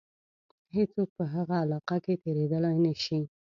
هیڅوک 0.75 1.09
په 1.17 1.23
هغه 1.33 1.55
علاقه 1.63 1.97
کې 2.05 2.13
تېرېدلای 2.23 2.77
نه 2.85 2.93
شي. 3.03 3.19